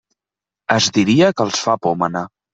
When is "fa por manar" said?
1.69-2.27